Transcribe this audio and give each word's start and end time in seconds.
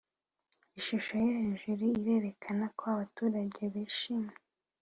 Ishusho 0.79 1.11
yo 1.23 1.29
hejuru 1.39 1.83
irerekana 2.13 2.65
ko 2.77 2.83
abaturage 2.93 3.61
bishimye 3.73 4.35